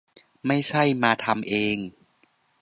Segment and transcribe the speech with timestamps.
[0.47, 1.77] ไม่ใช่มาทำเอง